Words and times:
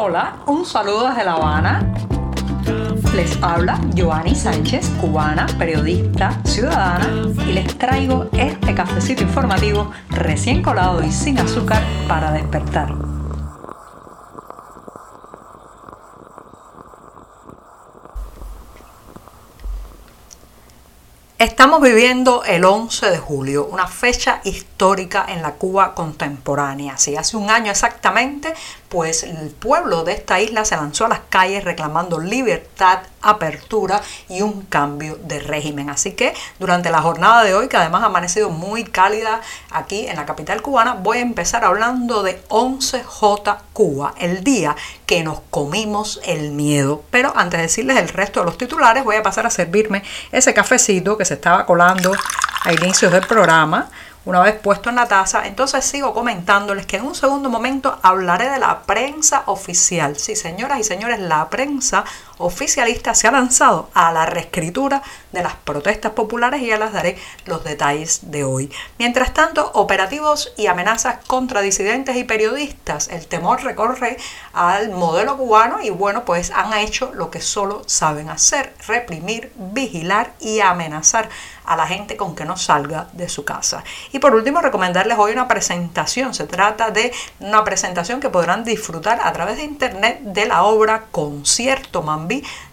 Hola, 0.00 0.36
un 0.46 0.64
saludo 0.64 1.08
desde 1.08 1.24
La 1.24 1.32
Habana. 1.32 1.92
Les 3.16 3.36
habla 3.42 3.80
Joanny 3.96 4.32
Sánchez, 4.32 4.88
cubana, 5.00 5.48
periodista, 5.58 6.40
ciudadana, 6.44 7.28
y 7.44 7.52
les 7.52 7.76
traigo 7.76 8.28
este 8.30 8.76
cafecito 8.76 9.24
informativo 9.24 9.90
recién 10.10 10.62
colado 10.62 11.02
y 11.02 11.10
sin 11.10 11.40
azúcar 11.40 11.82
para 12.06 12.30
despertar. 12.30 12.94
Estamos 21.38 21.80
viviendo 21.80 22.42
el 22.42 22.64
11 22.64 23.10
de 23.10 23.18
julio, 23.18 23.66
una 23.66 23.86
fecha 23.86 24.40
histórica 24.42 25.24
en 25.28 25.40
la 25.40 25.52
Cuba 25.54 25.94
contemporánea. 25.94 26.98
Si 26.98 27.16
hace 27.16 27.36
un 27.36 27.48
año 27.48 27.70
exactamente, 27.70 28.54
pues 28.88 29.22
el 29.22 29.50
pueblo 29.50 30.04
de 30.04 30.12
esta 30.12 30.40
isla 30.40 30.64
se 30.64 30.76
lanzó 30.76 31.06
a 31.06 31.08
las 31.08 31.20
calles 31.28 31.64
reclamando 31.64 32.18
libertad, 32.18 33.00
apertura 33.20 34.00
y 34.28 34.42
un 34.42 34.62
cambio 34.62 35.16
de 35.16 35.40
régimen. 35.40 35.90
Así 35.90 36.12
que 36.12 36.34
durante 36.58 36.90
la 36.90 37.02
jornada 37.02 37.44
de 37.44 37.54
hoy, 37.54 37.68
que 37.68 37.76
además 37.76 38.02
ha 38.02 38.06
amanecido 38.06 38.50
muy 38.50 38.84
cálida 38.84 39.40
aquí 39.70 40.06
en 40.06 40.16
la 40.16 40.26
capital 40.26 40.62
cubana, 40.62 40.94
voy 40.94 41.18
a 41.18 41.22
empezar 41.22 41.64
hablando 41.64 42.22
de 42.22 42.42
11J 42.48 43.58
Cuba, 43.72 44.14
el 44.18 44.42
día 44.44 44.76
que 45.06 45.22
nos 45.22 45.40
comimos 45.50 46.20
el 46.24 46.52
miedo. 46.52 47.02
Pero 47.10 47.32
antes 47.36 47.58
de 47.58 47.62
decirles 47.62 47.98
el 47.98 48.08
resto 48.08 48.40
de 48.40 48.46
los 48.46 48.58
titulares, 48.58 49.04
voy 49.04 49.16
a 49.16 49.22
pasar 49.22 49.46
a 49.46 49.50
servirme 49.50 50.02
ese 50.32 50.54
cafecito 50.54 51.18
que 51.18 51.24
se 51.24 51.34
estaba 51.34 51.66
colando 51.66 52.12
a 52.62 52.72
inicios 52.72 53.12
del 53.12 53.26
programa 53.26 53.90
una 54.28 54.42
vez 54.42 54.60
puesto 54.60 54.90
en 54.90 54.96
la 54.96 55.08
taza, 55.08 55.46
entonces 55.46 55.86
sigo 55.86 56.12
comentándoles 56.12 56.84
que 56.84 56.98
en 56.98 57.06
un 57.06 57.14
segundo 57.14 57.48
momento 57.48 57.98
hablaré 58.02 58.50
de 58.50 58.58
la 58.58 58.80
prensa 58.82 59.44
oficial. 59.46 60.18
Sí, 60.18 60.36
señoras 60.36 60.78
y 60.80 60.84
señores, 60.84 61.18
la 61.18 61.48
prensa 61.48 62.04
oficialista 62.38 63.14
se 63.14 63.28
ha 63.28 63.32
lanzado 63.32 63.90
a 63.94 64.12
la 64.12 64.26
reescritura 64.26 65.02
de 65.32 65.42
las 65.42 65.54
protestas 65.54 66.12
populares 66.12 66.62
y 66.62 66.68
ya 66.68 66.78
les 66.78 66.92
daré 66.92 67.18
los 67.44 67.64
detalles 67.64 68.30
de 68.30 68.44
hoy. 68.44 68.70
Mientras 68.98 69.34
tanto, 69.34 69.70
operativos 69.74 70.52
y 70.56 70.66
amenazas 70.66 71.24
contra 71.26 71.60
disidentes 71.60 72.16
y 72.16 72.24
periodistas. 72.24 73.08
El 73.08 73.26
temor 73.26 73.62
recorre 73.62 74.16
al 74.52 74.90
modelo 74.90 75.36
cubano 75.36 75.82
y 75.82 75.90
bueno, 75.90 76.24
pues 76.24 76.50
han 76.50 76.72
hecho 76.74 77.12
lo 77.14 77.30
que 77.30 77.40
solo 77.40 77.82
saben 77.86 78.30
hacer, 78.30 78.74
reprimir, 78.86 79.52
vigilar 79.56 80.32
y 80.40 80.60
amenazar 80.60 81.28
a 81.68 81.76
la 81.76 81.86
gente 81.86 82.16
con 82.16 82.34
que 82.34 82.46
no 82.46 82.56
salga 82.56 83.08
de 83.12 83.28
su 83.28 83.44
casa. 83.44 83.84
Y 84.12 84.18
por 84.20 84.34
último, 84.34 84.62
recomendarles 84.62 85.18
hoy 85.18 85.32
una 85.32 85.48
presentación. 85.48 86.32
Se 86.32 86.46
trata 86.46 86.90
de 86.90 87.12
una 87.40 87.62
presentación 87.62 88.20
que 88.20 88.30
podrán 88.30 88.64
disfrutar 88.64 89.20
a 89.22 89.32
través 89.32 89.58
de 89.58 89.64
internet 89.64 90.20
de 90.22 90.46
la 90.46 90.62
obra 90.62 91.04
Concierto 91.10 92.02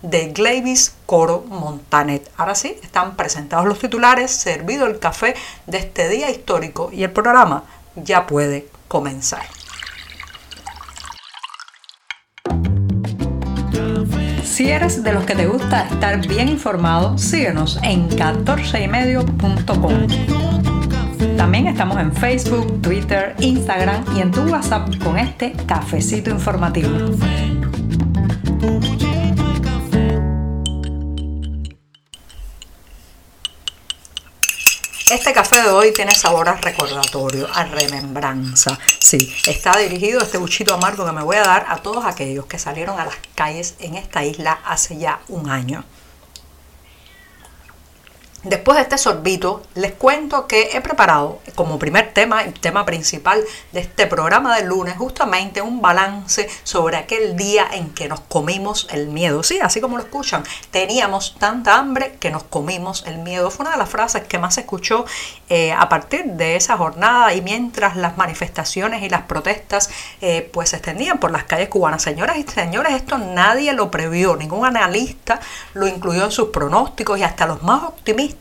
De 0.01 0.31
Glavis 0.33 0.93
Coro 1.05 1.45
Montanet. 1.47 2.31
Ahora 2.37 2.55
sí, 2.55 2.77
están 2.83 3.15
presentados 3.15 3.65
los 3.65 3.79
titulares, 3.79 4.31
servido 4.31 4.85
el 4.87 4.99
café 4.99 5.35
de 5.65 5.77
este 5.79 6.09
día 6.09 6.29
histórico 6.29 6.89
y 6.91 7.03
el 7.03 7.11
programa 7.11 7.63
ya 7.95 8.27
puede 8.27 8.67
comenzar. 8.87 9.45
Si 14.43 14.69
eres 14.69 15.03
de 15.03 15.11
los 15.11 15.25
que 15.25 15.35
te 15.35 15.47
gusta 15.47 15.87
estar 15.87 16.25
bien 16.25 16.47
informado, 16.47 17.17
síguenos 17.17 17.77
en 17.83 18.09
14ymedio.com. 18.09 20.07
También 21.35 21.67
estamos 21.67 21.97
en 21.97 22.13
Facebook, 22.13 22.81
Twitter, 22.81 23.35
Instagram 23.39 24.05
y 24.15 24.21
en 24.21 24.31
tu 24.31 24.43
WhatsApp 24.43 24.87
con 25.03 25.17
este 25.17 25.51
cafecito 25.67 26.29
informativo. 26.29 26.89
Este 35.15 35.31
café 35.31 35.61
de 35.61 35.69
hoy 35.69 35.93
tiene 35.93 36.13
sabor 36.13 36.49
a 36.49 36.55
recordatorio, 36.55 37.47
a 37.53 37.63
remembranza. 37.63 38.77
Sí, 38.99 39.33
está 39.47 39.77
dirigido 39.77 40.19
este 40.19 40.37
buchito 40.37 40.73
amargo 40.73 41.05
que 41.05 41.13
me 41.13 41.23
voy 41.23 41.37
a 41.37 41.43
dar 41.43 41.65
a 41.69 41.77
todos 41.77 42.03
aquellos 42.03 42.47
que 42.47 42.59
salieron 42.59 42.99
a 42.99 43.05
las 43.05 43.15
calles 43.33 43.75
en 43.79 43.95
esta 43.95 44.25
isla 44.25 44.59
hace 44.65 44.97
ya 44.97 45.21
un 45.29 45.49
año. 45.49 45.85
Después 48.45 48.75
de 48.75 48.83
este 48.83 48.99
sorbito, 48.99 49.63
les 49.73 49.93
cuento 49.93 50.45
que 50.45 50.69
he 50.73 50.81
preparado 50.81 51.39
como 51.55 51.79
primer 51.79 52.13
tema, 52.13 52.43
el 52.43 52.53
tema 52.53 52.85
principal 52.85 53.43
de 53.71 53.79
este 53.79 54.05
programa 54.05 54.55
del 54.55 54.67
lunes, 54.67 54.97
justamente 54.97 55.63
un 55.63 55.81
balance 55.81 56.47
sobre 56.63 56.97
aquel 56.97 57.35
día 57.37 57.65
en 57.71 57.89
que 57.89 58.07
nos 58.07 58.19
comimos 58.19 58.87
el 58.91 59.07
miedo. 59.07 59.41
Sí, 59.41 59.57
así 59.63 59.81
como 59.81 59.97
lo 59.97 60.03
escuchan, 60.03 60.43
teníamos 60.69 61.37
tanta 61.39 61.75
hambre 61.77 62.17
que 62.19 62.29
nos 62.29 62.43
comimos 62.43 63.03
el 63.07 63.17
miedo. 63.17 63.49
Fue 63.49 63.63
una 63.63 63.71
de 63.71 63.79
las 63.79 63.89
frases 63.89 64.25
que 64.25 64.37
más 64.37 64.53
se 64.53 64.61
escuchó 64.61 65.05
eh, 65.49 65.73
a 65.73 65.89
partir 65.89 66.25
de 66.25 66.55
esa 66.55 66.77
jornada 66.77 67.33
y 67.33 67.41
mientras 67.41 67.95
las 67.95 68.15
manifestaciones 68.15 69.01
y 69.01 69.09
las 69.09 69.23
protestas 69.23 69.89
eh, 70.21 70.47
pues 70.53 70.69
se 70.69 70.75
extendían 70.75 71.17
por 71.17 71.31
las 71.31 71.45
calles 71.45 71.69
cubanas. 71.69 72.03
Señoras 72.03 72.37
y 72.37 72.43
señores, 72.43 72.93
esto 72.93 73.17
nadie 73.17 73.73
lo 73.73 73.89
previó, 73.89 74.35
ningún 74.35 74.67
analista 74.67 75.39
lo 75.73 75.87
incluyó 75.87 76.25
en 76.25 76.31
sus 76.31 76.49
pronósticos 76.49 77.17
y 77.17 77.23
hasta 77.23 77.47
los 77.47 77.63
más 77.63 77.81
optimistas 77.85 78.34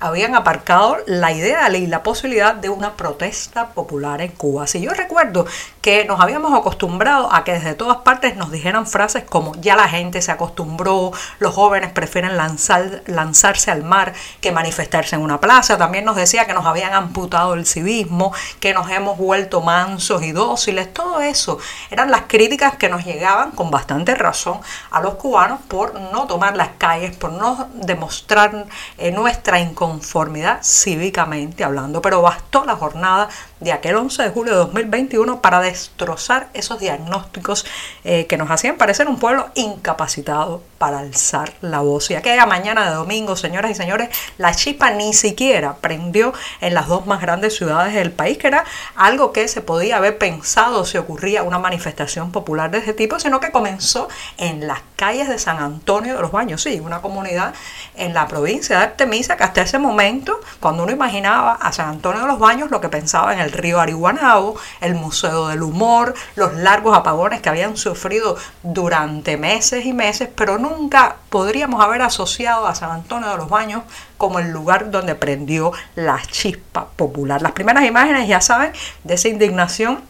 habían 0.00 0.34
aparcado 0.34 0.98
la 1.06 1.32
idea 1.32 1.68
y 1.70 1.86
la 1.86 2.02
posibilidad 2.02 2.54
de 2.54 2.68
una 2.68 2.94
protesta 2.94 3.68
popular 3.68 4.20
en 4.20 4.32
Cuba. 4.32 4.66
Si 4.66 4.80
yo 4.80 4.92
recuerdo 4.92 5.46
que 5.80 6.04
nos 6.04 6.20
habíamos 6.20 6.52
acostumbrado 6.58 7.32
a 7.32 7.44
que 7.44 7.52
desde 7.52 7.74
todas 7.74 7.98
partes 7.98 8.36
nos 8.36 8.50
dijeran 8.50 8.86
frases 8.86 9.24
como 9.24 9.54
ya 9.56 9.76
la 9.76 9.88
gente 9.88 10.22
se 10.22 10.32
acostumbró, 10.32 11.12
los 11.38 11.54
jóvenes 11.54 11.90
prefieren 11.92 12.36
lanzar, 12.36 13.02
lanzarse 13.06 13.70
al 13.70 13.82
mar 13.82 14.12
que 14.40 14.52
manifestarse 14.52 15.16
en 15.16 15.22
una 15.22 15.40
plaza, 15.40 15.76
también 15.78 16.04
nos 16.04 16.16
decía 16.16 16.46
que 16.46 16.54
nos 16.54 16.66
habían 16.66 16.92
amputado 16.92 17.54
el 17.54 17.66
civismo, 17.66 18.32
que 18.60 18.74
nos 18.74 18.90
hemos 18.90 19.18
vuelto 19.18 19.60
mansos 19.60 20.22
y 20.22 20.32
dóciles, 20.32 20.92
todo 20.92 21.20
eso 21.20 21.58
eran 21.90 22.10
las 22.10 22.22
críticas 22.22 22.76
que 22.76 22.88
nos 22.88 23.04
llegaban 23.04 23.50
con 23.52 23.70
bastante 23.70 24.14
razón 24.14 24.60
a 24.90 25.00
los 25.00 25.14
cubanos 25.14 25.60
por 25.68 25.94
no 25.94 26.26
tomar 26.26 26.56
las 26.56 26.70
calles, 26.78 27.16
por 27.16 27.32
no 27.32 27.68
demostrar 27.74 28.66
eh, 28.98 29.10
nuestra 29.24 29.58
inconformidad 29.58 30.58
cívicamente 30.62 31.64
hablando, 31.64 32.02
pero 32.02 32.20
bastó 32.20 32.66
la 32.66 32.76
jornada 32.76 33.30
de 33.64 33.72
aquel 33.72 33.96
11 33.96 34.22
de 34.22 34.28
julio 34.28 34.52
de 34.52 34.58
2021 34.58 35.40
para 35.40 35.60
destrozar 35.60 36.48
esos 36.52 36.78
diagnósticos 36.78 37.64
eh, 38.04 38.26
que 38.26 38.36
nos 38.36 38.50
hacían 38.50 38.76
parecer 38.76 39.08
un 39.08 39.18
pueblo 39.18 39.48
incapacitado 39.54 40.62
para 40.78 40.98
alzar 40.98 41.54
la 41.62 41.80
voz. 41.80 42.10
Y 42.10 42.14
aquella 42.14 42.44
mañana 42.44 42.90
de 42.90 42.94
domingo, 42.94 43.36
señoras 43.36 43.70
y 43.70 43.74
señores, 43.74 44.10
la 44.36 44.54
chispa 44.54 44.90
ni 44.90 45.14
siquiera 45.14 45.76
prendió 45.76 46.34
en 46.60 46.74
las 46.74 46.88
dos 46.88 47.06
más 47.06 47.22
grandes 47.22 47.56
ciudades 47.56 47.94
del 47.94 48.12
país, 48.12 48.36
que 48.36 48.48
era 48.48 48.64
algo 48.96 49.32
que 49.32 49.48
se 49.48 49.62
podía 49.62 49.96
haber 49.96 50.18
pensado 50.18 50.84
si 50.84 50.98
ocurría 50.98 51.42
una 51.42 51.58
manifestación 51.58 52.32
popular 52.32 52.70
de 52.70 52.78
ese 52.78 52.92
tipo, 52.92 53.18
sino 53.18 53.40
que 53.40 53.50
comenzó 53.50 54.08
en 54.36 54.66
las 54.66 54.80
calles 54.96 55.28
de 55.28 55.38
San 55.38 55.58
Antonio 55.58 56.16
de 56.16 56.20
los 56.20 56.32
Baños, 56.32 56.62
sí, 56.62 56.80
una 56.80 57.00
comunidad 57.00 57.54
en 57.96 58.12
la 58.12 58.28
provincia 58.28 58.76
de 58.76 58.84
Artemisa 58.84 59.38
que 59.38 59.44
hasta 59.44 59.62
ese 59.62 59.78
momento, 59.78 60.38
cuando 60.60 60.82
uno 60.82 60.92
imaginaba 60.92 61.54
a 61.54 61.72
San 61.72 61.88
Antonio 61.88 62.20
de 62.20 62.26
los 62.26 62.38
Baños, 62.38 62.70
lo 62.70 62.82
que 62.82 62.90
pensaba 62.90 63.32
en 63.32 63.40
el 63.40 63.52
río 63.54 63.80
Arihuanabo, 63.80 64.56
el 64.80 64.94
Museo 64.94 65.48
del 65.48 65.62
Humor, 65.62 66.14
los 66.36 66.54
largos 66.54 66.96
apagones 66.96 67.40
que 67.40 67.48
habían 67.48 67.76
sufrido 67.76 68.36
durante 68.62 69.36
meses 69.36 69.86
y 69.86 69.92
meses, 69.92 70.28
pero 70.34 70.58
nunca 70.58 71.16
podríamos 71.30 71.82
haber 71.82 72.02
asociado 72.02 72.66
a 72.66 72.74
San 72.74 72.90
Antonio 72.90 73.30
de 73.30 73.36
los 73.36 73.48
Baños 73.48 73.82
como 74.18 74.38
el 74.38 74.50
lugar 74.50 74.90
donde 74.90 75.14
prendió 75.14 75.72
la 75.94 76.20
chispa 76.30 76.88
popular. 76.96 77.40
Las 77.42 77.52
primeras 77.52 77.84
imágenes, 77.84 78.28
ya 78.28 78.40
saben, 78.40 78.72
de 79.04 79.14
esa 79.14 79.28
indignación 79.28 80.02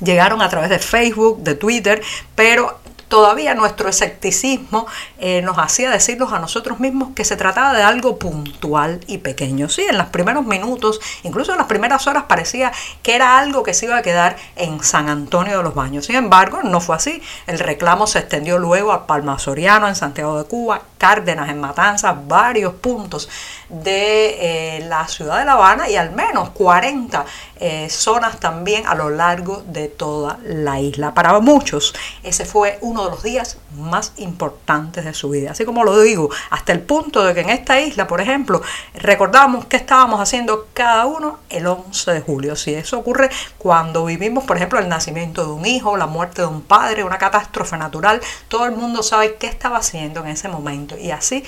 llegaron 0.00 0.42
a 0.42 0.48
través 0.48 0.70
de 0.70 0.78
Facebook, 0.78 1.38
de 1.42 1.54
Twitter, 1.54 2.02
pero 2.34 2.78
todavía 3.08 3.54
nuestro 3.54 3.88
escepticismo 3.88 4.86
eh, 5.18 5.42
nos 5.42 5.58
hacía 5.58 5.90
decirnos 5.90 6.32
a 6.32 6.38
nosotros 6.38 6.80
mismos 6.80 7.10
que 7.14 7.24
se 7.24 7.36
trataba 7.36 7.72
de 7.72 7.82
algo 7.82 8.18
puntual 8.18 9.00
y 9.06 9.18
pequeño. 9.18 9.68
Sí, 9.68 9.82
en 9.88 9.98
los 9.98 10.08
primeros 10.08 10.44
minutos, 10.44 11.00
incluso 11.22 11.52
en 11.52 11.58
las 11.58 11.66
primeras 11.66 12.06
horas 12.06 12.24
parecía 12.24 12.72
que 13.02 13.14
era 13.14 13.38
algo 13.38 13.62
que 13.62 13.74
se 13.74 13.86
iba 13.86 13.96
a 13.96 14.02
quedar 14.02 14.36
en 14.56 14.82
San 14.82 15.08
Antonio 15.08 15.58
de 15.58 15.62
los 15.62 15.74
Baños. 15.74 16.06
Sin 16.06 16.16
embargo, 16.16 16.60
no 16.62 16.80
fue 16.80 16.96
así. 16.96 17.22
El 17.46 17.58
reclamo 17.58 18.06
se 18.06 18.18
extendió 18.18 18.58
luego 18.58 18.92
a 18.92 19.06
Palma 19.06 19.38
Soriano, 19.38 19.88
en 19.88 19.94
Santiago 19.94 20.38
de 20.38 20.44
Cuba, 20.48 20.82
Cárdenas, 20.98 21.50
en 21.50 21.60
Matanzas, 21.60 22.16
varios 22.26 22.74
puntos 22.74 23.28
de 23.68 24.78
eh, 24.78 24.80
la 24.88 25.06
ciudad 25.08 25.38
de 25.38 25.44
La 25.44 25.52
Habana 25.52 25.88
y 25.88 25.96
al 25.96 26.12
menos 26.12 26.50
40 26.50 27.24
eh, 27.60 27.88
zonas 27.88 28.40
también 28.40 28.86
a 28.86 28.94
lo 28.94 29.10
largo 29.10 29.62
de 29.66 29.88
toda 29.88 30.38
la 30.44 30.80
isla. 30.80 31.14
Para 31.14 31.38
muchos 31.40 31.94
ese 32.22 32.44
fue 32.44 32.78
uno 32.80 33.04
de 33.04 33.10
los 33.10 33.22
días 33.22 33.58
más 33.76 34.12
importantes 34.16 35.04
de 35.04 35.14
su 35.14 35.30
vida. 35.30 35.52
Así 35.52 35.64
como 35.64 35.84
lo 35.84 36.00
digo, 36.00 36.30
hasta 36.50 36.72
el 36.72 36.80
punto 36.80 37.24
de 37.24 37.34
que 37.34 37.40
en 37.40 37.50
esta 37.50 37.80
isla, 37.80 38.06
por 38.06 38.20
ejemplo, 38.20 38.62
recordamos 38.94 39.66
qué 39.66 39.76
estábamos 39.76 40.20
haciendo 40.20 40.68
cada 40.72 41.06
uno 41.06 41.38
el 41.48 41.66
11 41.66 42.12
de 42.12 42.20
julio. 42.20 42.56
Si 42.56 42.74
eso 42.74 42.98
ocurre 42.98 43.30
cuando 43.58 44.04
vivimos, 44.04 44.44
por 44.44 44.56
ejemplo, 44.56 44.78
el 44.78 44.88
nacimiento 44.88 45.44
de 45.44 45.52
un 45.52 45.66
hijo, 45.66 45.96
la 45.96 46.06
muerte 46.06 46.42
de 46.42 46.48
un 46.48 46.62
padre, 46.62 47.04
una 47.04 47.18
catástrofe 47.18 47.76
natural, 47.76 48.20
todo 48.48 48.66
el 48.66 48.72
mundo 48.72 49.02
sabe 49.02 49.36
qué 49.36 49.46
estaba 49.46 49.78
haciendo 49.78 50.20
en 50.20 50.28
ese 50.28 50.48
momento. 50.48 50.96
Y 50.96 51.10
así 51.10 51.44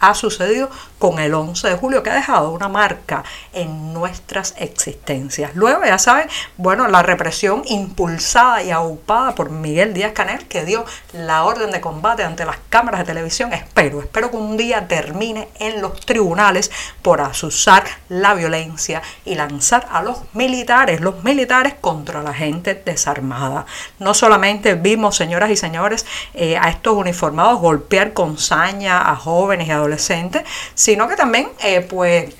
ha 0.00 0.14
sucedido 0.14 0.70
con 0.98 1.18
el 1.18 1.34
11 1.34 1.68
de 1.68 1.76
julio, 1.76 2.02
que 2.02 2.10
ha 2.10 2.14
dejado 2.14 2.50
una 2.50 2.68
marca 2.68 3.24
en 3.52 3.92
nuestras 3.92 4.54
existencias. 4.58 5.12
Luego, 5.54 5.84
ya 5.84 5.98
saben, 5.98 6.28
bueno, 6.56 6.88
la 6.88 7.02
represión 7.02 7.62
impulsada 7.66 8.62
y 8.62 8.70
aupada 8.70 9.34
por 9.34 9.50
Miguel 9.50 9.94
Díaz 9.94 10.12
Canel, 10.12 10.46
que 10.48 10.64
dio 10.64 10.84
la 11.12 11.44
orden 11.44 11.70
de 11.70 11.80
combate 11.80 12.24
ante 12.24 12.44
las 12.44 12.56
cámaras 12.68 13.00
de 13.00 13.06
televisión, 13.06 13.52
espero, 13.52 14.00
espero 14.00 14.30
que 14.30 14.36
un 14.36 14.56
día 14.56 14.88
termine 14.88 15.48
en 15.58 15.80
los 15.80 16.00
tribunales 16.00 16.70
por 17.02 17.20
asusar 17.20 17.84
la 18.08 18.34
violencia 18.34 19.02
y 19.24 19.34
lanzar 19.34 19.86
a 19.90 20.02
los 20.02 20.22
militares, 20.32 21.00
los 21.00 21.22
militares 21.24 21.74
contra 21.80 22.22
la 22.22 22.34
gente 22.34 22.74
desarmada. 22.74 23.66
No 23.98 24.14
solamente 24.14 24.74
vimos, 24.74 25.16
señoras 25.16 25.50
y 25.50 25.56
señores, 25.56 26.06
eh, 26.34 26.56
a 26.56 26.68
estos 26.68 26.94
uniformados 26.94 27.60
golpear 27.60 28.12
con 28.12 28.38
saña 28.38 29.10
a 29.10 29.16
jóvenes 29.16 29.68
y 29.68 29.70
adolescentes, 29.70 30.42
sino 30.74 31.08
que 31.08 31.16
también, 31.16 31.48
eh, 31.62 31.80
pues, 31.80 32.34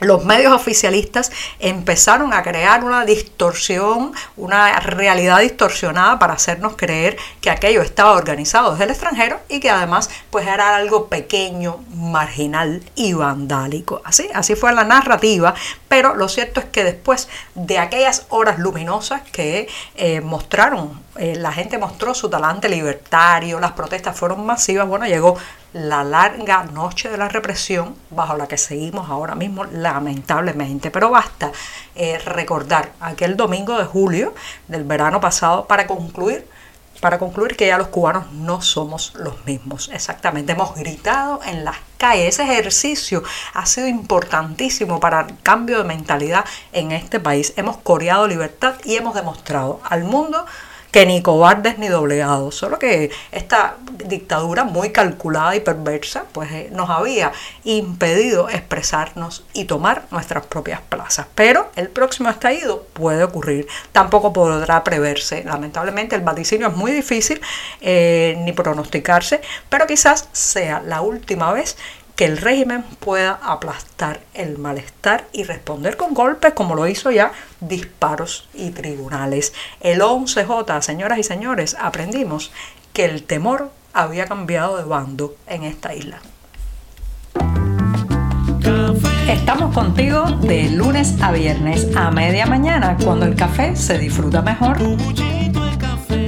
los 0.00 0.24
medios 0.24 0.52
oficialistas 0.52 1.30
empezaron 1.60 2.32
a 2.32 2.42
crear 2.42 2.82
una 2.82 3.04
distorsión, 3.04 4.12
una 4.36 4.80
realidad 4.80 5.38
distorsionada 5.40 6.18
para 6.18 6.34
hacernos 6.34 6.74
creer 6.76 7.16
que 7.40 7.50
aquello 7.50 7.80
estaba 7.80 8.12
organizado 8.12 8.72
desde 8.72 8.84
el 8.84 8.90
extranjero 8.90 9.40
y 9.48 9.60
que 9.60 9.70
además 9.70 10.10
pues 10.30 10.46
era 10.48 10.74
algo 10.74 11.06
pequeño, 11.06 11.84
marginal 11.94 12.82
y 12.96 13.12
vandálico. 13.12 14.02
Así, 14.04 14.28
así 14.34 14.56
fue 14.56 14.72
la 14.72 14.84
narrativa, 14.84 15.54
pero 15.88 16.16
lo 16.16 16.28
cierto 16.28 16.58
es 16.58 16.66
que 16.66 16.82
después 16.82 17.28
de 17.54 17.78
aquellas 17.78 18.26
horas 18.30 18.58
luminosas 18.58 19.22
que 19.30 19.68
eh, 19.94 20.20
mostraron, 20.20 21.00
eh, 21.16 21.36
la 21.36 21.52
gente 21.52 21.78
mostró 21.78 22.14
su 22.14 22.28
talante 22.28 22.68
libertario, 22.68 23.60
las 23.60 23.72
protestas 23.72 24.16
fueron 24.16 24.44
masivas, 24.44 24.88
bueno, 24.88 25.06
llegó 25.06 25.36
la 25.74 26.04
larga 26.04 26.62
noche 26.64 27.10
de 27.10 27.18
la 27.18 27.28
represión 27.28 27.96
bajo 28.10 28.36
la 28.36 28.46
que 28.46 28.56
seguimos 28.56 29.10
ahora 29.10 29.34
mismo 29.34 29.64
lamentablemente. 29.64 30.90
Pero 30.90 31.10
basta 31.10 31.50
eh, 31.96 32.18
recordar 32.18 32.92
aquel 33.00 33.36
domingo 33.36 33.76
de 33.76 33.84
julio 33.84 34.34
del 34.68 34.84
verano 34.84 35.20
pasado 35.20 35.66
para 35.66 35.86
concluir 35.86 36.48
para 37.00 37.18
concluir 37.18 37.56
que 37.56 37.66
ya 37.66 37.76
los 37.76 37.88
cubanos 37.88 38.32
no 38.32 38.62
somos 38.62 39.12
los 39.16 39.44
mismos. 39.44 39.90
Exactamente, 39.92 40.52
hemos 40.52 40.74
gritado 40.74 41.40
en 41.44 41.62
las 41.62 41.76
calles. 41.98 42.40
Ese 42.40 42.44
ejercicio 42.44 43.22
ha 43.52 43.66
sido 43.66 43.88
importantísimo 43.88 45.00
para 45.00 45.20
el 45.22 45.38
cambio 45.42 45.76
de 45.76 45.84
mentalidad 45.84 46.46
en 46.72 46.92
este 46.92 47.20
país. 47.20 47.52
Hemos 47.56 47.76
coreado 47.76 48.26
libertad 48.26 48.76
y 48.84 48.94
hemos 48.94 49.14
demostrado 49.14 49.80
al 49.84 50.04
mundo 50.04 50.46
que 50.94 51.06
ni 51.06 51.22
cobardes 51.22 51.76
ni 51.76 51.88
doblegados, 51.88 52.54
solo 52.54 52.78
que 52.78 53.10
esta 53.32 53.78
dictadura 54.04 54.62
muy 54.62 54.90
calculada 54.90 55.56
y 55.56 55.58
perversa 55.58 56.22
pues 56.30 56.52
eh, 56.52 56.68
nos 56.70 56.88
había 56.88 57.32
impedido 57.64 58.48
expresarnos 58.48 59.44
y 59.54 59.64
tomar 59.64 60.04
nuestras 60.12 60.46
propias 60.46 60.80
plazas. 60.82 61.26
Pero 61.34 61.68
el 61.74 61.88
próximo 61.88 62.30
estallido 62.30 62.86
puede 62.92 63.24
ocurrir, 63.24 63.66
tampoco 63.90 64.32
podrá 64.32 64.84
preverse. 64.84 65.42
Lamentablemente 65.42 66.14
el 66.14 66.22
vaticinio 66.22 66.68
es 66.68 66.76
muy 66.76 66.92
difícil 66.92 67.40
eh, 67.80 68.36
ni 68.44 68.52
pronosticarse, 68.52 69.40
pero 69.68 69.88
quizás 69.88 70.28
sea 70.30 70.80
la 70.80 71.00
última 71.00 71.52
vez 71.52 71.76
que 72.16 72.24
el 72.26 72.36
régimen 72.36 72.84
pueda 73.00 73.40
aplastar 73.42 74.20
el 74.34 74.58
malestar 74.58 75.26
y 75.32 75.44
responder 75.44 75.96
con 75.96 76.14
golpes 76.14 76.54
como 76.54 76.74
lo 76.74 76.86
hizo 76.86 77.10
ya 77.10 77.32
disparos 77.60 78.48
y 78.54 78.70
tribunales. 78.70 79.52
El 79.80 80.00
11J, 80.00 80.80
señoras 80.80 81.18
y 81.18 81.24
señores, 81.24 81.76
aprendimos 81.80 82.52
que 82.92 83.04
el 83.04 83.24
temor 83.24 83.70
había 83.92 84.26
cambiado 84.26 84.76
de 84.76 84.84
bando 84.84 85.36
en 85.46 85.64
esta 85.64 85.94
isla. 85.94 86.20
Estamos 89.28 89.74
contigo 89.74 90.24
de 90.42 90.70
lunes 90.70 91.20
a 91.20 91.32
viernes 91.32 91.88
a 91.96 92.10
media 92.10 92.46
mañana 92.46 92.96
cuando 93.02 93.26
el 93.26 93.34
café 93.34 93.74
se 93.74 93.98
disfruta 93.98 94.42
mejor. 94.42 94.78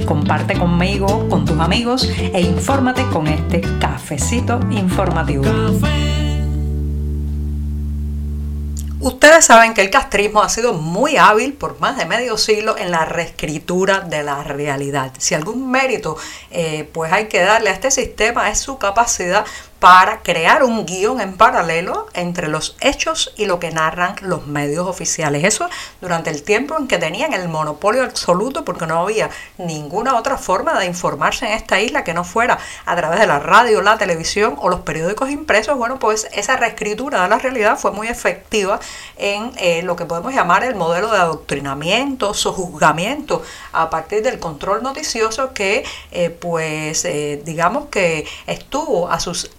Comparte 0.07 0.57
conmigo, 0.57 1.27
con 1.27 1.43
tus 1.43 1.59
amigos 1.59 2.09
e 2.33 2.39
infórmate 2.39 3.05
con 3.09 3.27
este 3.27 3.59
cafecito 3.77 4.57
informativo. 4.71 5.43
Ustedes 9.01 9.45
saben 9.45 9.73
que 9.73 9.81
el 9.81 9.89
castrismo 9.89 10.41
ha 10.41 10.49
sido 10.49 10.73
muy 10.73 11.17
hábil 11.17 11.53
por 11.53 11.79
más 11.79 11.97
de 11.97 12.05
medio 12.05 12.37
siglo 12.37 12.77
en 12.77 12.89
la 12.89 13.05
reescritura 13.05 13.99
de 13.99 14.23
la 14.23 14.43
realidad. 14.43 15.11
Si 15.17 15.35
algún 15.35 15.69
mérito 15.69 16.17
eh, 16.51 16.89
pues 16.93 17.11
hay 17.11 17.27
que 17.27 17.41
darle 17.41 17.69
a 17.69 17.73
este 17.73 17.91
sistema 17.91 18.49
es 18.49 18.59
su 18.59 18.77
capacidad 18.77 19.45
para 19.79 20.21
crear 20.21 20.63
un 20.63 20.85
guion 20.85 21.21
en 21.21 21.37
paralelo 21.37 22.07
entre 22.13 22.47
los 22.47 22.75
hechos 22.81 23.33
y 23.37 23.45
lo 23.45 23.59
que 23.59 23.71
narran 23.71 24.15
los 24.21 24.47
medios 24.47 24.87
oficiales. 24.87 25.43
Eso 25.43 25.69
durante 26.01 26.29
el 26.29 26.43
tiempo 26.43 26.75
en 26.77 26.87
que 26.87 26.97
tenían 26.97 27.33
el 27.33 27.47
monopolio 27.47 28.03
absoluto 28.03 28.65
porque 28.65 28.87
no 28.87 29.01
había 29.01 29.29
ninguna 29.57 30.15
otra 30.15 30.37
forma 30.37 30.79
de 30.79 30.85
informarse 30.85 31.45
en 31.45 31.53
esta 31.53 31.79
isla 31.79 32.03
que 32.03 32.13
no 32.13 32.23
fuera 32.23 32.57
a 32.85 32.95
través 32.95 33.19
de 33.19 33.27
la 33.27 33.39
radio, 33.39 33.81
la 33.81 33.97
televisión 33.97 34.55
o 34.59 34.69
los 34.69 34.81
periódicos 34.81 35.29
impresos. 35.29 35.77
Bueno, 35.77 35.99
pues 35.99 36.27
esa 36.33 36.57
reescritura 36.57 37.23
de 37.23 37.29
la 37.29 37.37
realidad 37.37 37.77
fue 37.77 37.91
muy 37.91 38.07
efectiva 38.07 38.79
en 39.17 39.51
eh, 39.57 39.83
lo 39.83 39.95
que 39.95 40.05
podemos 40.05 40.33
llamar 40.33 40.63
el 40.63 40.75
modelo 40.75 41.11
de 41.11 41.17
adoctrinamiento, 41.17 42.33
sojuzgamiento 42.33 43.41
a 43.73 43.89
partir 43.89 44.23
del 44.23 44.39
control 44.39 44.81
noticioso 44.83 45.53
que 45.53 45.83
eh, 46.11 46.29
pues 46.29 47.05
eh, 47.05 47.41
digamos 47.45 47.87
que 47.87 48.25
estuvo 48.47 49.09
a 49.09 49.19
sus 49.19 49.51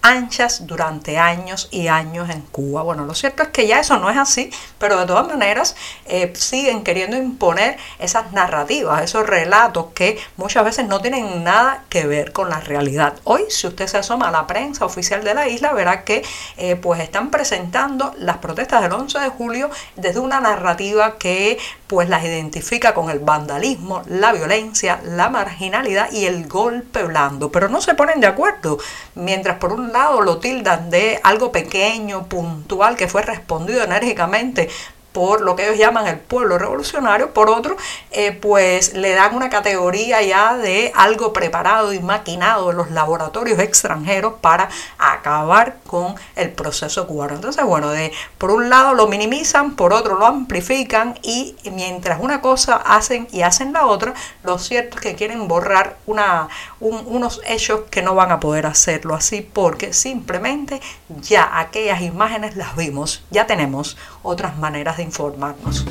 durante 0.61 1.19
años 1.19 1.67
y 1.69 1.87
años 1.87 2.29
en 2.31 2.41
Cuba. 2.41 2.81
Bueno, 2.81 3.05
lo 3.05 3.13
cierto 3.13 3.43
es 3.43 3.49
que 3.49 3.67
ya 3.67 3.79
eso 3.79 3.99
no 3.99 4.09
es 4.09 4.17
así, 4.17 4.49
pero 4.79 4.97
de 4.97 5.05
todas 5.05 5.27
maneras 5.27 5.75
eh, 6.05 6.33
siguen 6.35 6.83
queriendo 6.83 7.15
imponer 7.15 7.77
esas 7.99 8.31
narrativas, 8.31 9.03
esos 9.03 9.27
relatos 9.27 9.87
que 9.93 10.17
muchas 10.35 10.65
veces 10.65 10.87
no 10.87 10.99
tienen 10.99 11.43
nada 11.43 11.83
que 11.89 12.07
ver 12.07 12.31
con 12.31 12.49
la 12.49 12.59
realidad. 12.59 13.13
Hoy, 13.23 13.43
si 13.49 13.67
usted 13.67 13.85
se 13.85 13.99
asoma 13.99 14.29
a 14.29 14.31
la 14.31 14.47
prensa 14.47 14.83
oficial 14.83 15.23
de 15.23 15.35
la 15.35 15.47
isla, 15.47 15.73
verá 15.73 16.03
que 16.03 16.23
eh, 16.57 16.75
pues 16.75 17.01
están 17.01 17.29
presentando 17.29 18.15
las 18.17 18.37
protestas 18.37 18.81
del 18.81 18.93
11 18.93 19.19
de 19.19 19.29
julio 19.29 19.69
desde 19.95 20.19
una 20.19 20.39
narrativa 20.39 21.17
que 21.17 21.59
pues 21.85 22.09
las 22.09 22.23
identifica 22.23 22.93
con 22.93 23.09
el 23.09 23.19
vandalismo, 23.19 24.01
la 24.07 24.31
violencia, 24.31 25.01
la 25.03 25.29
marginalidad 25.29 26.11
y 26.11 26.25
el 26.25 26.47
golpe 26.47 27.03
blando, 27.03 27.51
pero 27.51 27.69
no 27.69 27.81
se 27.81 27.93
ponen 27.93 28.19
de 28.19 28.27
acuerdo. 28.27 28.79
Mientras 29.15 29.57
por 29.57 29.73
un 29.73 29.91
lado 29.91 29.98
lo 30.21 30.37
tildan 30.37 30.89
de 30.89 31.19
algo 31.23 31.51
pequeño, 31.51 32.27
puntual, 32.27 32.95
que 32.95 33.07
fue 33.07 33.21
respondido 33.21 33.83
enérgicamente 33.83 34.69
por 35.11 35.41
lo 35.41 35.55
que 35.55 35.65
ellos 35.65 35.77
llaman 35.77 36.07
el 36.07 36.19
pueblo 36.19 36.57
revolucionario, 36.57 37.33
por 37.33 37.49
otro, 37.49 37.75
eh, 38.11 38.31
pues 38.31 38.93
le 38.93 39.13
dan 39.13 39.35
una 39.35 39.49
categoría 39.49 40.21
ya 40.21 40.55
de 40.55 40.91
algo 40.95 41.33
preparado 41.33 41.93
y 41.93 41.99
maquinado 41.99 42.71
en 42.71 42.77
los 42.77 42.91
laboratorios 42.91 43.59
extranjeros 43.59 44.35
para 44.41 44.69
acabar 44.97 45.77
con 45.87 46.15
el 46.35 46.51
proceso 46.51 47.07
cubano. 47.07 47.35
Entonces, 47.35 47.63
bueno, 47.65 47.89
de, 47.89 48.11
por 48.37 48.51
un 48.51 48.69
lado 48.69 48.93
lo 48.93 49.07
minimizan, 49.07 49.75
por 49.75 49.93
otro 49.93 50.17
lo 50.17 50.25
amplifican 50.25 51.17
y 51.23 51.55
mientras 51.71 52.19
una 52.19 52.41
cosa 52.41 52.75
hacen 52.75 53.27
y 53.31 53.41
hacen 53.41 53.73
la 53.73 53.85
otra, 53.87 54.13
lo 54.43 54.59
cierto 54.59 54.97
es 54.97 55.01
que 55.01 55.15
quieren 55.15 55.47
borrar 55.47 55.97
unos 56.79 57.41
hechos 57.47 57.81
que 57.89 58.01
no 58.01 58.15
van 58.15 58.31
a 58.31 58.39
poder 58.39 58.65
hacerlo 58.65 59.15
así 59.15 59.41
porque 59.41 59.93
simplemente 59.93 60.81
ya 61.21 61.59
aquellas 61.59 62.01
imágenes 62.01 62.55
las 62.55 62.75
vimos, 62.75 63.23
ya 63.31 63.47
tenemos 63.47 63.97
otras 64.23 64.57
maneras 64.57 64.98
de 64.99 65.03
informarnos. 65.03 65.85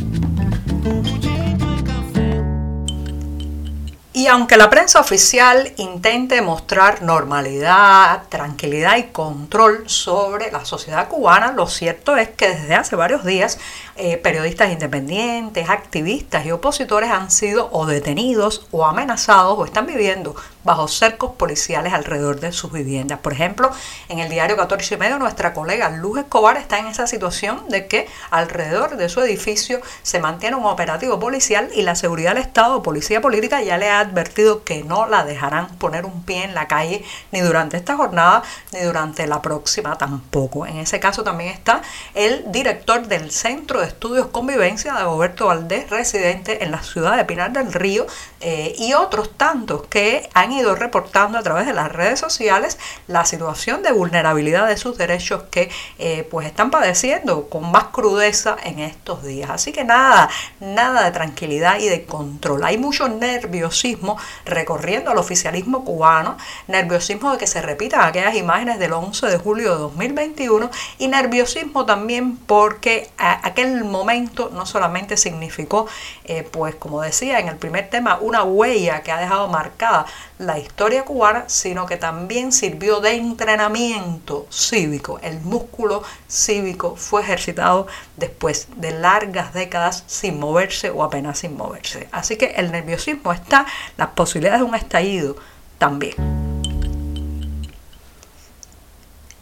Y 4.18 4.26
aunque 4.26 4.56
la 4.56 4.68
prensa 4.68 4.98
oficial 4.98 5.72
intente 5.76 6.42
mostrar 6.42 7.02
normalidad, 7.02 8.24
tranquilidad 8.28 8.96
y 8.96 9.04
control 9.04 9.88
sobre 9.88 10.50
la 10.50 10.64
sociedad 10.64 11.08
cubana, 11.08 11.52
lo 11.52 11.68
cierto 11.68 12.16
es 12.16 12.28
que 12.28 12.48
desde 12.48 12.74
hace 12.74 12.96
varios 12.96 13.24
días 13.24 13.60
eh, 13.94 14.16
periodistas 14.16 14.72
independientes, 14.72 15.70
activistas 15.70 16.44
y 16.44 16.50
opositores 16.50 17.10
han 17.10 17.30
sido 17.30 17.68
o 17.70 17.86
detenidos 17.86 18.66
o 18.72 18.84
amenazados 18.84 19.56
o 19.56 19.64
están 19.64 19.86
viviendo 19.86 20.34
bajo 20.68 20.86
cercos 20.86 21.30
policiales 21.30 21.94
alrededor 21.94 22.40
de 22.40 22.52
sus 22.52 22.70
viviendas. 22.70 23.20
Por 23.20 23.32
ejemplo, 23.32 23.70
en 24.10 24.18
el 24.18 24.28
diario 24.28 24.54
14 24.54 24.96
y 24.96 24.98
medio, 24.98 25.18
nuestra 25.18 25.54
colega 25.54 25.88
Luz 25.88 26.18
Escobar 26.18 26.58
está 26.58 26.78
en 26.78 26.88
esa 26.88 27.06
situación 27.06 27.70
de 27.70 27.86
que 27.86 28.06
alrededor 28.30 28.98
de 28.98 29.08
su 29.08 29.22
edificio 29.22 29.80
se 30.02 30.20
mantiene 30.20 30.56
un 30.56 30.66
operativo 30.66 31.18
policial 31.18 31.70
y 31.74 31.80
la 31.80 31.94
seguridad 31.94 32.34
del 32.34 32.42
Estado, 32.42 32.82
policía 32.82 33.22
política, 33.22 33.62
ya 33.62 33.78
le 33.78 33.88
ha 33.88 34.00
advertido 34.00 34.62
que 34.62 34.84
no 34.84 35.06
la 35.06 35.24
dejarán 35.24 35.68
poner 35.78 36.04
un 36.04 36.22
pie 36.22 36.44
en 36.44 36.54
la 36.54 36.68
calle 36.68 37.02
ni 37.32 37.40
durante 37.40 37.78
esta 37.78 37.96
jornada 37.96 38.42
ni 38.72 38.80
durante 38.80 39.26
la 39.26 39.40
próxima 39.40 39.96
tampoco. 39.96 40.66
En 40.66 40.76
ese 40.76 41.00
caso 41.00 41.24
también 41.24 41.48
está 41.48 41.80
el 42.12 42.52
director 42.52 43.06
del 43.06 43.30
Centro 43.30 43.80
de 43.80 43.86
Estudios 43.86 44.26
Convivencia 44.26 44.92
de 44.92 45.04
Roberto 45.04 45.46
Valdés, 45.46 45.88
residente 45.88 46.62
en 46.62 46.72
la 46.72 46.82
ciudad 46.82 47.16
de 47.16 47.24
Pinar 47.24 47.52
del 47.52 47.72
Río, 47.72 48.06
eh, 48.40 48.74
y 48.78 48.92
otros 48.92 49.30
tantos 49.36 49.86
que 49.86 50.28
han 50.34 50.57
reportando 50.62 51.38
a 51.38 51.42
través 51.42 51.66
de 51.66 51.72
las 51.72 51.90
redes 51.92 52.20
sociales 52.20 52.78
la 53.06 53.24
situación 53.24 53.82
de 53.82 53.92
vulnerabilidad 53.92 54.66
de 54.66 54.76
sus 54.76 54.98
derechos 54.98 55.44
que 55.50 55.70
eh, 55.98 56.26
pues 56.30 56.46
están 56.46 56.70
padeciendo 56.70 57.48
con 57.48 57.70
más 57.70 57.84
crudeza 57.84 58.56
en 58.64 58.78
estos 58.78 59.22
días. 59.24 59.50
Así 59.50 59.72
que 59.72 59.84
nada, 59.84 60.28
nada 60.60 61.04
de 61.04 61.10
tranquilidad 61.10 61.78
y 61.78 61.88
de 61.88 62.04
control. 62.04 62.64
Hay 62.64 62.78
mucho 62.78 63.08
nerviosismo 63.08 64.18
recorriendo 64.44 65.10
al 65.10 65.18
oficialismo 65.18 65.84
cubano, 65.84 66.36
nerviosismo 66.66 67.32
de 67.32 67.38
que 67.38 67.46
se 67.46 67.62
repitan 67.62 68.02
aquellas 68.02 68.34
imágenes 68.34 68.78
del 68.78 68.92
11 68.92 69.26
de 69.26 69.38
julio 69.38 69.72
de 69.72 69.78
2021 69.78 70.70
y 70.98 71.08
nerviosismo 71.08 71.86
también 71.86 72.36
porque 72.36 73.10
aquel 73.18 73.84
momento 73.84 74.50
no 74.52 74.66
solamente 74.66 75.16
significó, 75.16 75.86
eh, 76.24 76.42
pues 76.50 76.74
como 76.74 77.02
decía 77.02 77.38
en 77.38 77.48
el 77.48 77.56
primer 77.56 77.90
tema, 77.90 78.18
una 78.20 78.42
huella 78.42 79.02
que 79.02 79.12
ha 79.12 79.18
dejado 79.18 79.48
marcada 79.48 80.06
la 80.38 80.58
historia 80.58 81.04
cubana, 81.04 81.44
sino 81.48 81.86
que 81.86 81.96
también 81.96 82.52
sirvió 82.52 83.00
de 83.00 83.12
entrenamiento 83.16 84.46
cívico. 84.50 85.18
El 85.22 85.40
músculo 85.40 86.02
cívico 86.28 86.96
fue 86.96 87.22
ejercitado 87.22 87.86
después 88.16 88.68
de 88.76 88.92
largas 88.92 89.52
décadas 89.52 90.04
sin 90.06 90.38
moverse 90.38 90.90
o 90.90 91.02
apenas 91.02 91.38
sin 91.38 91.56
moverse. 91.56 92.08
Así 92.12 92.36
que 92.36 92.54
el 92.56 92.72
nerviosismo 92.72 93.32
está, 93.32 93.66
las 93.96 94.08
posibilidades 94.08 94.60
de 94.60 94.66
un 94.66 94.74
estallido 94.74 95.36
también. 95.78 96.57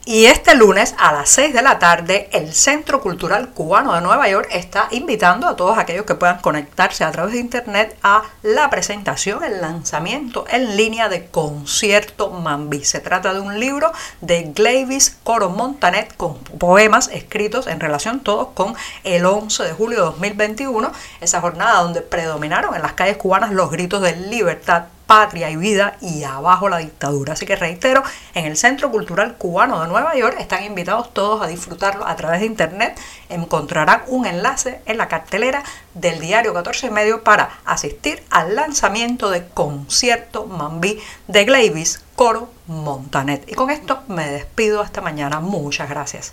Y 0.09 0.27
este 0.27 0.55
lunes 0.55 0.95
a 0.99 1.11
las 1.11 1.31
6 1.31 1.53
de 1.53 1.63
la 1.63 1.81
tarde, 1.81 2.29
el 2.31 2.55
Centro 2.55 3.01
Cultural 3.01 3.49
Cubano 3.49 3.93
de 3.93 4.01
Nueva 4.01 4.29
York 4.29 4.47
está 4.53 4.87
invitando 4.93 5.49
a 5.49 5.57
todos 5.57 5.79
aquellos 5.79 6.07
que 6.07 6.15
puedan 6.15 6.39
conectarse 6.39 7.03
a 7.03 7.11
través 7.11 7.33
de 7.33 7.41
Internet 7.41 7.99
a 8.05 8.23
la 8.45 8.71
presentación, 8.71 9.43
el 9.43 9.61
lanzamiento 9.61 10.45
en 10.49 10.77
línea 10.77 11.09
de 11.09 11.27
Concierto 11.27 12.31
Mambi. 12.31 12.85
Se 12.85 13.01
trata 13.01 13.35
de 13.35 13.41
un 13.41 13.59
libro 13.59 13.91
de 14.21 14.45
Glavis 14.55 15.19
Coro 15.25 15.51
Montanet 15.51 16.17
con 16.17 16.39
poemas 16.39 17.11
escritos 17.13 17.67
en 17.67 17.81
relación 17.81 18.21
todos 18.21 18.51
con 18.55 18.77
el 19.03 19.27
11 19.27 19.65
de 19.65 19.73
julio 19.73 19.99
de 19.99 20.05
2021, 20.05 20.93
esa 21.21 21.41
jornada 21.41 21.83
donde 21.83 22.01
predominaron 22.01 22.77
en 22.77 22.83
las 22.83 22.93
calles 22.93 23.17
cubanas 23.17 23.51
los 23.51 23.73
gritos 23.73 24.03
de 24.03 24.15
libertad, 24.15 24.85
patria 25.07 25.51
y 25.51 25.57
vida 25.57 25.97
y 26.01 26.25
abajo 26.25 26.69
la 26.69 26.79
dictadura. 26.79 27.35
Así 27.35 27.47
que 27.47 27.57
reitero, 27.57 28.03
en 28.35 28.45
el 28.45 28.57
Centro 28.57 28.91
Cultural 28.91 29.37
Cubano 29.37 29.81
de 29.81 29.89
Nueva 29.89 30.15
York 30.17 30.37
están 30.39 30.65
invitados 30.65 31.13
todos 31.13 31.43
a 31.43 31.47
disfrutarlo 31.47 32.07
a 32.07 32.17
través 32.17 32.41
de 32.41 32.47
internet. 32.47 32.99
Encontrarán 33.29 34.03
un 34.09 34.27
enlace 34.27 34.81
en 34.87 34.99
la 34.99 35.09
cartelera 35.09 35.63
del 35.95 36.21
diario 36.21 36.53
14 36.53 36.89
y 36.89 36.91
medio 36.91 37.25
para 37.25 37.51
asistir 37.65 38.23
al 38.31 38.55
lanzamiento 38.57 39.31
de 39.31 39.47
Concierto 39.47 40.47
Mambí 40.47 41.01
de 41.29 41.45
Glavis 41.45 42.03
Coro 42.15 42.51
Montanet. 42.67 43.49
Y 43.49 43.55
con 43.55 43.71
esto 43.71 44.01
me 44.09 44.29
despido 44.29 44.81
hasta 44.81 45.01
mañana. 45.01 45.41
Muchas 45.41 45.89
gracias. 45.89 46.33